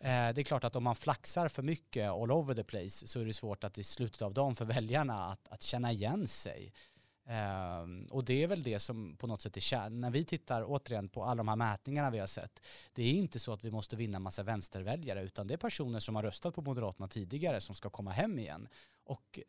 [0.00, 3.20] Eh, det är klart att om man flaxar för mycket all over the place så
[3.20, 6.72] är det svårt att i slutet av dagen för väljarna att, att känna igen sig.
[7.28, 10.00] Ehm, och det är väl det som på något sätt är kärnan.
[10.00, 12.62] När vi tittar återigen på alla de här mätningarna vi har sett,
[12.94, 16.16] det är inte så att vi måste vinna massa vänsterväljare utan det är personer som
[16.16, 18.68] har röstat på Moderaterna tidigare som ska komma hem igen.
[19.04, 19.40] Och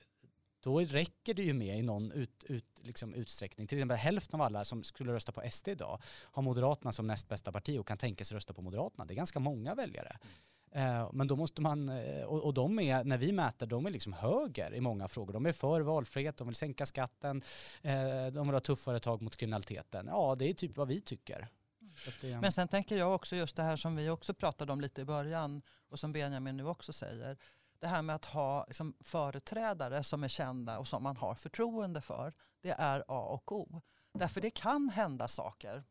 [0.68, 3.68] då räcker det ju med i någon ut, ut, liksom utsträckning.
[3.68, 7.28] Till exempel hälften av alla som skulle rösta på SD idag har Moderaterna som näst
[7.28, 9.06] bästa parti och kan tänka sig rösta på Moderaterna.
[9.06, 10.18] Det är ganska många väljare.
[10.72, 14.14] Eh, men då måste man, eh, och de är, när vi mäter, de är liksom
[14.14, 15.34] höger i många frågor.
[15.34, 17.42] De är för valfrihet, de vill sänka skatten,
[17.82, 20.08] eh, de vill ha tuffare tag mot kriminaliteten.
[20.08, 21.48] Ja, det är typ vad vi tycker.
[22.22, 25.02] Det, Men sen tänker jag också just det här som vi också pratade om lite
[25.02, 27.38] i början och som Benjamin nu också säger.
[27.80, 32.02] Det här med att ha liksom, företrädare som är kända och som man har förtroende
[32.02, 32.34] för.
[32.62, 33.82] Det är A och O.
[34.14, 35.84] Därför det kan hända saker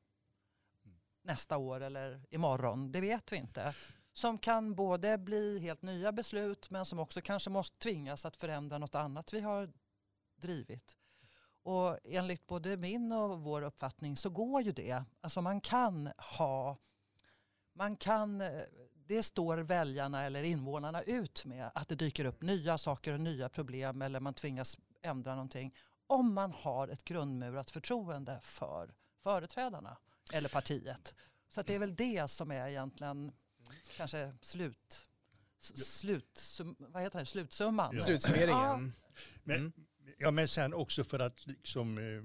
[1.26, 3.74] nästa år eller imorgon, det vet vi inte.
[4.12, 8.78] Som kan både bli helt nya beslut men som också kanske måste tvingas att förändra
[8.78, 9.72] något annat vi har
[10.36, 10.96] drivit.
[11.62, 15.04] Och enligt både min och vår uppfattning så går ju det.
[15.20, 16.76] Alltså man kan ha,
[17.72, 18.62] man kan, eh,
[19.08, 23.48] det står väljarna eller invånarna ut med att det dyker upp nya saker och nya
[23.48, 25.74] problem eller man tvingas ändra någonting.
[26.06, 29.96] Om man har ett grundmurat förtroende för företrädarna
[30.32, 31.14] eller partiet.
[31.48, 33.32] Så att det är väl det som är egentligen
[33.96, 35.08] kanske slut,
[35.74, 37.96] slut, vad heter det, slutsumman.
[37.96, 38.04] Ja.
[38.04, 38.92] Slutsummeringen.
[39.44, 39.72] Men, Mm.
[40.18, 42.22] ja, men sen också för att liksom eh,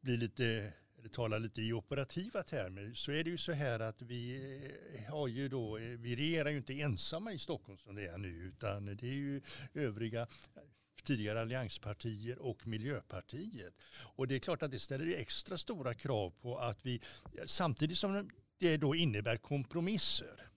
[0.00, 0.72] bli lite
[1.08, 4.40] talar tala lite i operativa termer så är det ju så här att vi
[4.94, 8.18] eh, har ju då, eh, vi regerar ju inte ensamma i Stockholm som det är
[8.18, 9.40] nu utan det är ju
[9.74, 10.26] övriga eh,
[11.04, 13.74] tidigare allianspartier och Miljöpartiet.
[14.16, 17.00] Och det är klart att det ställer ju extra stora krav på att vi,
[17.46, 20.50] samtidigt som det då innebär kompromisser,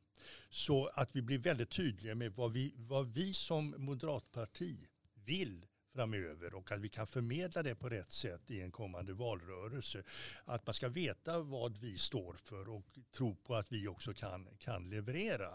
[0.50, 4.88] så att vi blir väldigt tydliga med vad vi, vad vi som moderatparti
[5.26, 10.04] vill framöver och att vi kan förmedla det på rätt sätt i en kommande valrörelse.
[10.46, 14.48] Att man ska veta vad vi står för och tro på att vi också kan,
[14.60, 15.50] kan leverera.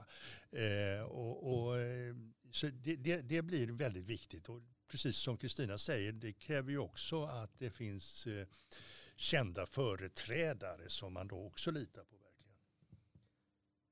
[0.51, 2.15] Eh, och, och, eh,
[2.51, 4.49] så det, det, det blir väldigt viktigt.
[4.49, 8.47] Och precis som Kristina säger, det kräver ju också att det finns eh,
[9.17, 12.17] kända företrädare som man då också litar på.
[12.17, 12.57] verkligen.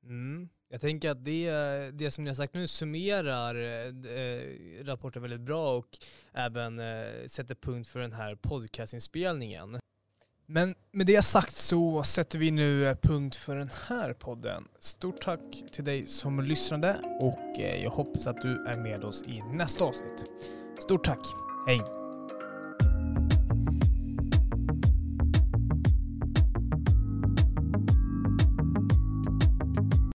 [0.02, 0.48] Mm.
[0.74, 1.50] Jag tänker att det,
[1.92, 5.86] det som ni har sagt nu summerar eh, rapporten väldigt bra och
[6.32, 9.78] även eh, sätter punkt för den här podcastinspelningen.
[10.46, 14.68] Men med det sagt så sätter vi nu eh, punkt för den här podden.
[14.78, 15.40] Stort tack
[15.72, 19.84] till dig som lyssnade och eh, jag hoppas att du är med oss i nästa
[19.84, 20.24] avsnitt.
[20.78, 21.26] Stort tack.
[21.66, 22.03] Hej!